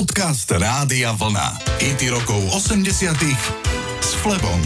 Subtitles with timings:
[0.00, 1.60] Podcast Rádia Vlna.
[1.76, 3.20] IT rokov 80
[4.00, 4.60] s Flebom.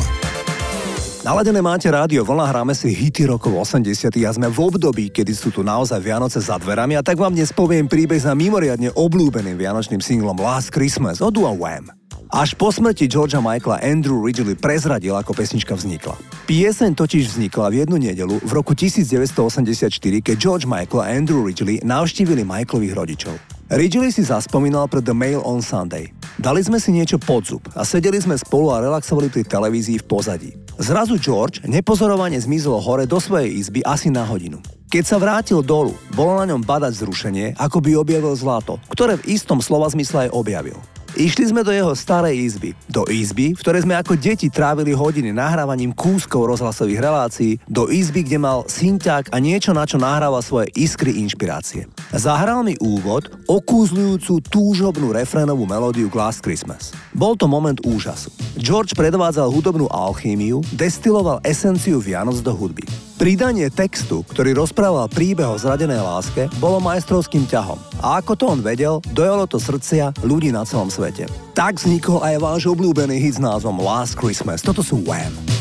[1.27, 5.51] Naladené máte rádio Vlna, hráme si hity rokov 80 a sme v období, kedy sú
[5.51, 9.99] tu naozaj Vianoce za dverami a tak vám dnes poviem príbeh za mimoriadne obľúbeným vianočným
[9.99, 11.91] singlom Last Christmas od Dua Wham.
[12.31, 16.15] Až po smrti Georgia Michaela Andrew Ridgely prezradil, ako pesnička vznikla.
[16.47, 21.83] Pieseň totiž vznikla v jednu nedelu v roku 1984, keď George Michael a Andrew Ridgely
[21.83, 23.54] navštívili Michaelových rodičov.
[23.73, 26.13] Ridgely si zaspomínal pre The Mail on Sunday.
[26.37, 30.09] Dali sme si niečo pod zub a sedeli sme spolu a relaxovali pri televízii v
[30.09, 30.51] pozadí.
[30.77, 34.61] Zrazu George nepozorovane zmizol hore do svojej izby asi na hodinu.
[34.93, 39.33] Keď sa vrátil dolu, bolo na ňom badať zrušenie, ako by objavil zlato, ktoré v
[39.33, 40.77] istom slova zmysle aj objavil.
[41.15, 42.75] Išli sme do jeho starej izby.
[42.91, 48.27] Do izby, v ktorej sme ako deti trávili hodiny nahrávaním kúskov rozhlasových relácií, do izby,
[48.27, 51.87] kde mal synťák a niečo, na čo nahrával svoje iskry inšpirácie.
[52.11, 56.91] Zahral mi úvod, okúzľujúcu túžobnú refrénovú melódiu Glass Christmas.
[57.15, 58.35] Bol to moment úžasu.
[58.59, 62.83] George predvádzal hudobnú alchímiu, destiloval esenciu Vianoc do hudby.
[63.15, 67.79] Pridanie textu, ktorý rozprával príbeh o zradenej láske, bolo majstrovským ťahom.
[68.03, 71.31] A ako to on vedel, dojalo to srdcia ľudí na celom svete.
[71.55, 74.67] Tak vznikol aj váš obľúbený hit s názvom Last Christmas.
[74.67, 75.54] Toto sú Wham.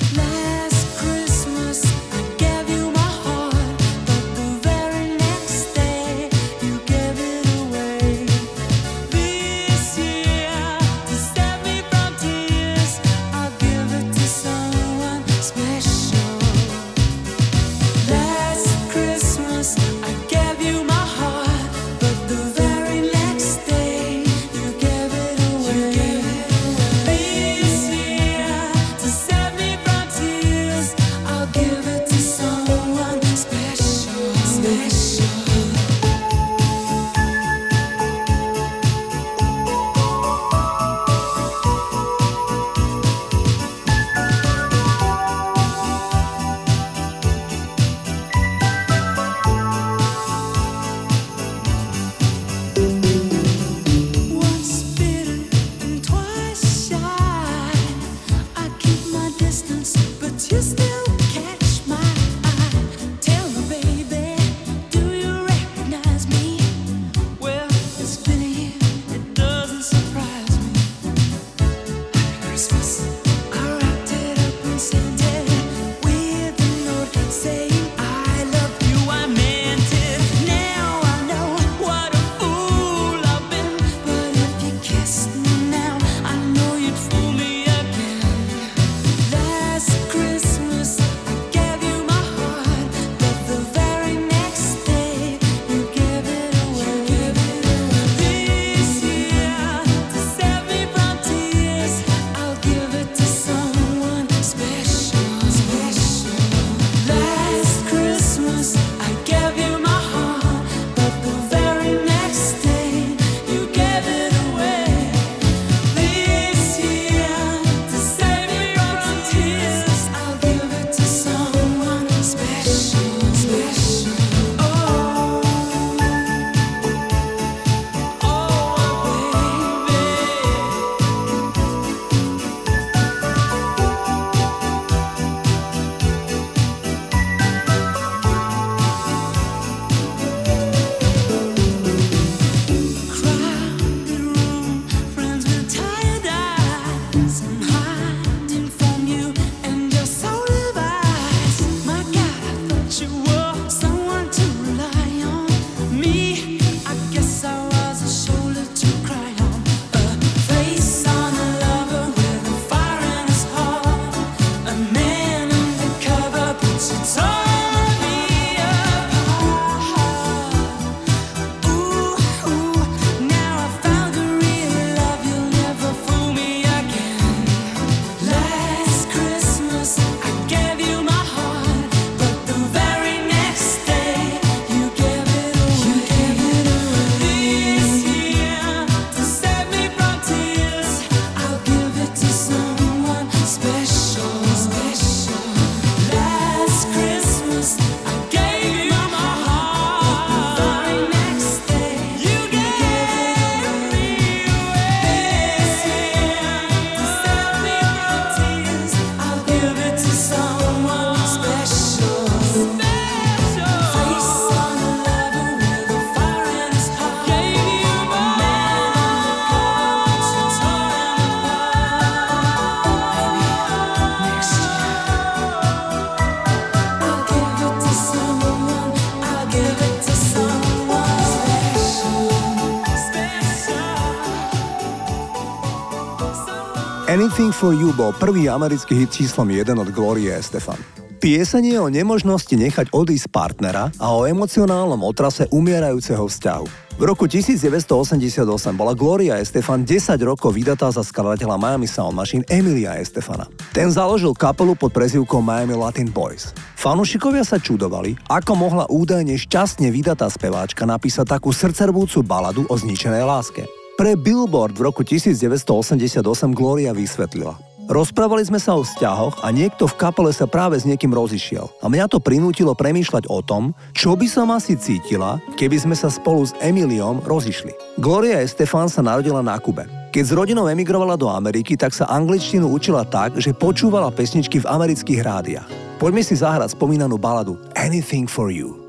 [237.63, 240.75] For You bol prvý americký hit číslom 1 od Gloria Estefan.
[241.23, 246.67] Pieseň je o nemožnosti nechať odísť partnera a o emocionálnom otrase umierajúceho vzťahu.
[246.99, 248.43] V roku 1988
[248.75, 253.47] bola Gloria Estefan 10 rokov vydatá za skladateľa Miami Sound Machine Emilia Estefana.
[253.71, 256.51] Ten založil kapelu pod prezivkou Miami Latin Boys.
[256.75, 263.23] Fanúšikovia sa čudovali, ako mohla údajne šťastne vydatá speváčka napísať takú srdcervúcu baladu o zničenej
[263.23, 263.63] láske.
[263.93, 266.25] Pre Billboard v roku 1988
[266.57, 267.53] Gloria vysvetlila.
[267.85, 271.69] Rozprávali sme sa o vzťahoch a niekto v kapele sa práve s niekým rozišiel.
[271.77, 276.09] A mňa to prinútilo premýšľať o tom, čo by som asi cítila, keby sme sa
[276.09, 278.01] spolu s Emiliom rozišli.
[278.01, 279.85] Gloria Estefan sa narodila na Kube.
[280.09, 284.69] Keď s rodinou emigrovala do Ameriky, tak sa angličtinu učila tak, že počúvala pesničky v
[284.73, 285.69] amerických rádiách.
[286.01, 288.82] Poďme si zahrať spomínanú baladu Anything for You.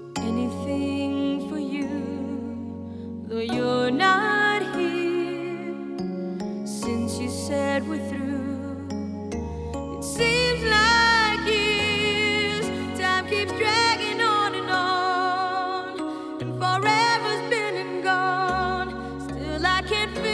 [19.85, 20.34] I can't figure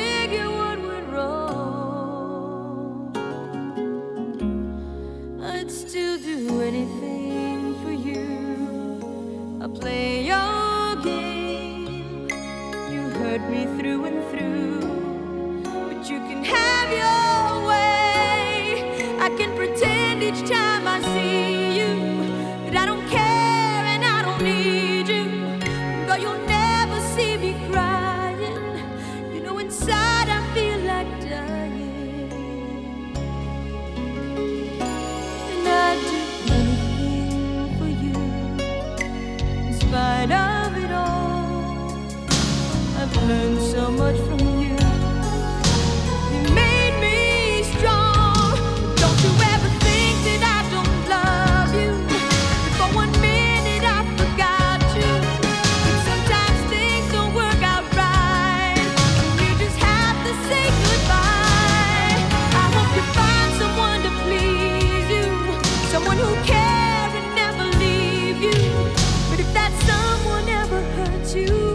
[70.71, 71.70] rokov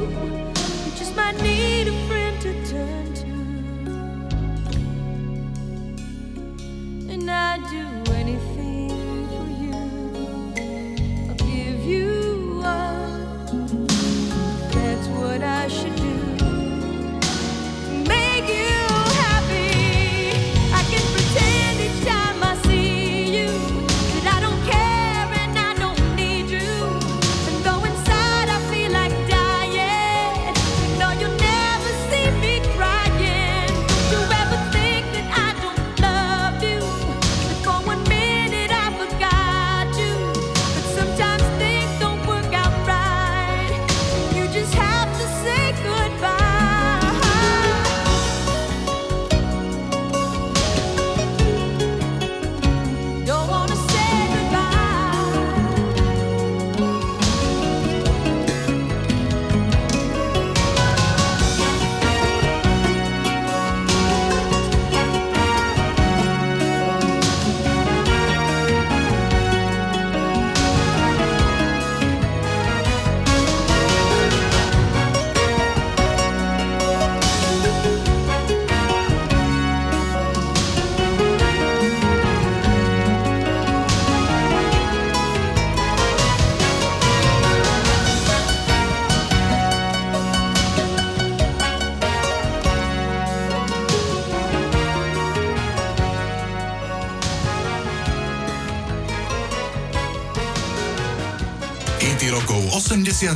[103.15, 103.31] 80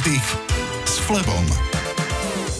[0.84, 1.46] s Flebom.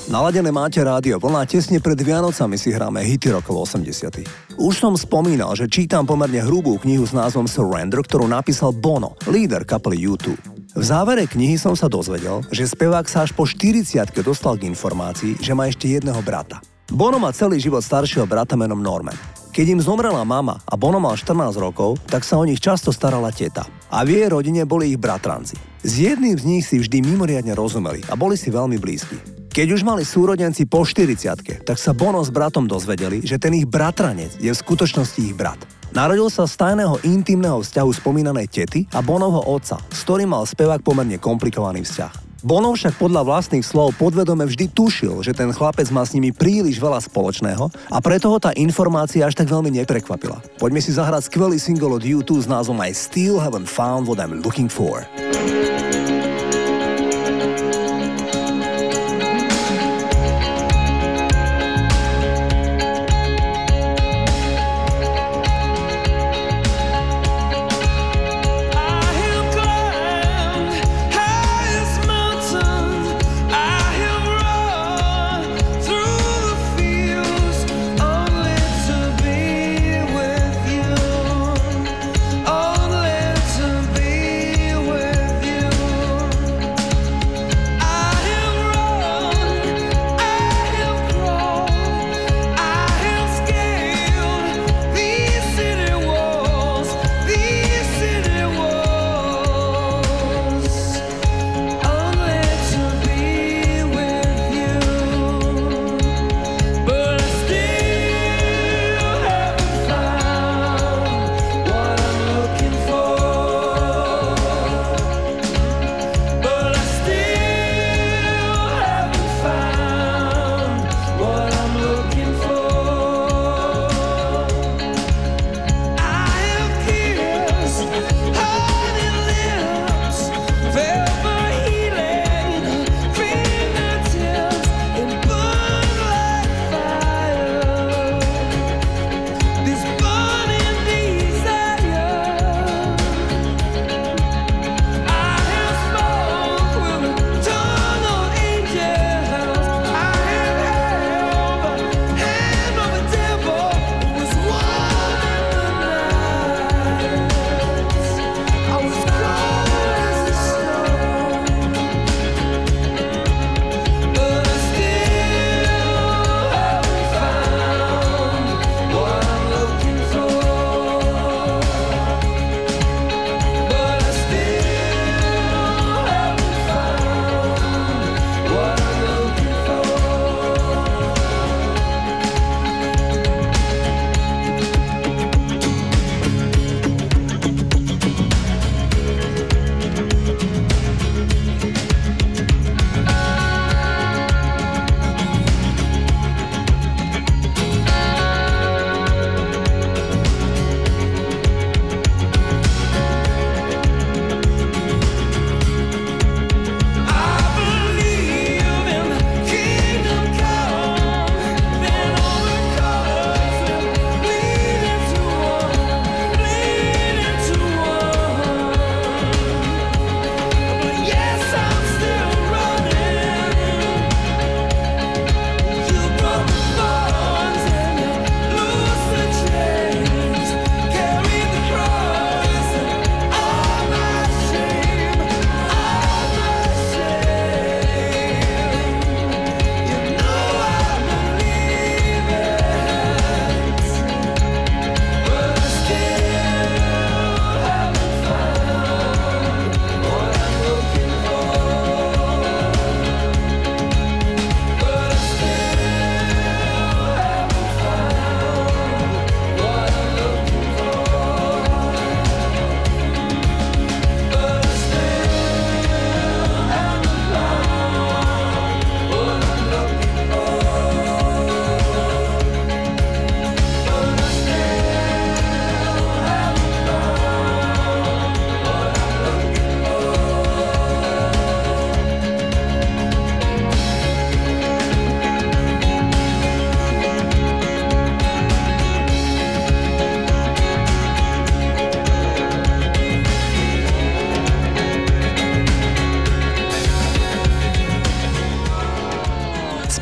[0.08, 5.52] Naladené máte rádio vlna, tesne pred Vianocami si hráme hity rokov 80 Už som spomínal,
[5.52, 10.32] že čítam pomerne hrubú knihu s názvom Surrender, ktorú napísal Bono, líder kapely U2.
[10.72, 13.84] V závere knihy som sa dozvedel, že spevák sa až po 40
[14.24, 16.64] dostal k informácii, že má ešte jedného brata.
[16.88, 19.39] Bono má celý život staršieho brata menom Norman.
[19.50, 23.34] Keď im zomrela mama a Bono mal 14 rokov, tak sa o nich často starala
[23.34, 23.66] teta.
[23.90, 25.58] A v jej rodine boli ich bratranci.
[25.82, 29.18] S jedným z nich si vždy mimoriadne rozumeli a boli si veľmi blízki.
[29.50, 33.66] Keď už mali súrodenci po 40 tak sa Bono s bratom dozvedeli, že ten ich
[33.66, 35.58] bratranec je v skutočnosti ich brat.
[35.90, 40.86] Narodil sa z tajného intimného vzťahu spomínanej tety a Bonovho otca, s ktorým mal spevák
[40.86, 42.29] pomerne komplikovaný vzťah.
[42.40, 46.80] Bono však podľa vlastných slov podvedome vždy tušil, že ten chlapec má s nimi príliš
[46.80, 50.40] veľa spoločného a preto ho tá informácia až tak veľmi neprekvapila.
[50.56, 54.40] Poďme si zahrať skvelý single od U2 s názvom I Still Haven't Found What I'm
[54.40, 55.04] Looking For.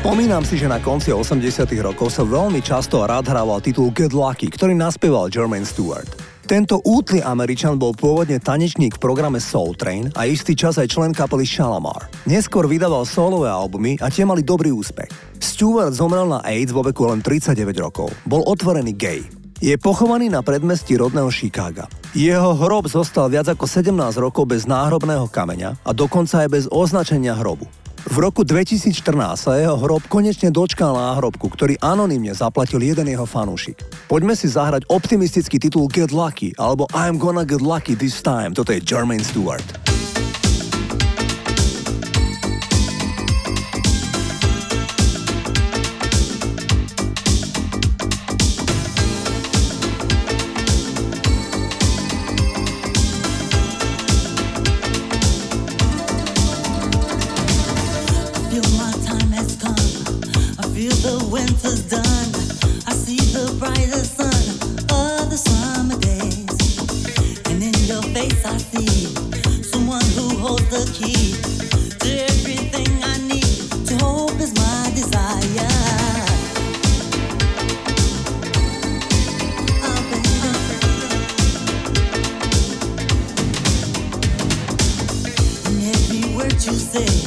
[0.08, 4.48] Spomínam si, že na konci 80 rokov sa veľmi často rád hrával titul Get Lucky,
[4.48, 6.08] ktorý naspieval Jermaine Stewart.
[6.48, 11.12] Tento útly Američan bol pôvodne tanečník v programe Soul Train a istý čas aj člen
[11.12, 12.08] kapely Shalamar.
[12.24, 15.12] Neskôr vydával solové albumy a tie mali dobrý úspech.
[15.44, 18.08] Stewart zomrel na AIDS vo veku len 39 rokov.
[18.24, 19.20] Bol otvorený gay.
[19.60, 21.84] Je pochovaný na predmestí rodného Chicaga.
[22.16, 27.36] Jeho hrob zostal viac ako 17 rokov bez náhrobného kameňa a dokonca aj bez označenia
[27.36, 27.68] hrobu.
[28.08, 28.96] V roku 2014
[29.36, 33.84] sa jeho hrob konečne dočkal náhrobku, ktorý anonymne zaplatil jeden jeho fanúšik.
[34.08, 38.56] Poďme si zahrať optimistický titul Get Lucky alebo I'm gonna get lucky this time.
[38.56, 39.97] Toto je Jermaine Stewart.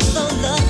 [0.00, 0.65] so loved.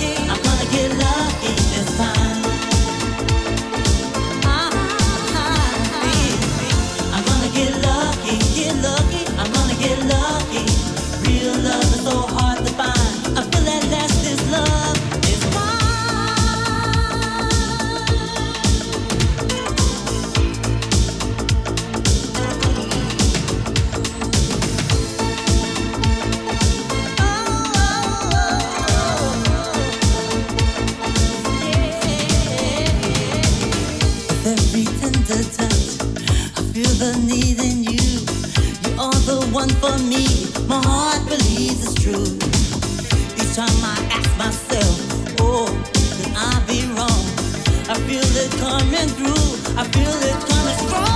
[37.36, 38.20] believe in you.
[38.84, 40.25] You are the one for me.
[40.66, 42.28] My heart believes it's true.
[43.36, 45.68] Each time I ask myself, oh,
[46.34, 47.25] I be wrong?
[47.88, 49.76] I feel it coming through.
[49.76, 51.15] I feel it coming strong.